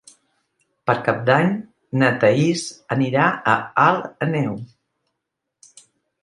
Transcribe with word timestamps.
Per 0.89 0.93
Cap 1.07 1.19
d'Any 1.27 1.51
na 2.03 2.09
Thaís 2.23 2.63
anirà 2.97 3.27
a 3.53 3.55
Alt 3.85 4.25
Àneu. 4.29 4.57